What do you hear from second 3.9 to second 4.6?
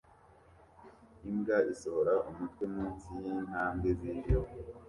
zijimye